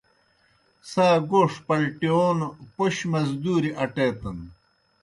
څھا 0.89 1.07
گوݜ 1.29 1.51
پلٹِیون 1.65 2.39
پوْش 2.75 2.95
مزدوریْ 3.11 3.71
اٹیتَن۔ 3.83 4.37